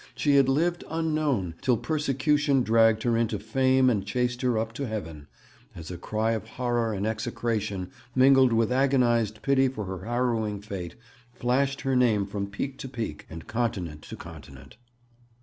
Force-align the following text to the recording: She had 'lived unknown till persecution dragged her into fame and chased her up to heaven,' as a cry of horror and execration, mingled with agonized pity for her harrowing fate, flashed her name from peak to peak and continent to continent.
She 0.15 0.33
had 0.35 0.49
'lived 0.49 0.83
unknown 0.89 1.53
till 1.61 1.77
persecution 1.77 2.63
dragged 2.63 3.03
her 3.03 3.15
into 3.15 3.37
fame 3.37 3.87
and 3.87 4.03
chased 4.03 4.41
her 4.41 4.57
up 4.57 4.73
to 4.73 4.87
heaven,' 4.87 5.27
as 5.75 5.91
a 5.91 5.97
cry 5.99 6.31
of 6.31 6.47
horror 6.47 6.91
and 6.91 7.05
execration, 7.05 7.91
mingled 8.15 8.51
with 8.51 8.71
agonized 8.71 9.43
pity 9.43 9.67
for 9.67 9.85
her 9.85 10.03
harrowing 10.05 10.59
fate, 10.59 10.95
flashed 11.35 11.81
her 11.81 11.95
name 11.95 12.25
from 12.25 12.47
peak 12.47 12.79
to 12.79 12.89
peak 12.89 13.27
and 13.29 13.45
continent 13.45 14.01
to 14.01 14.15
continent. 14.15 14.75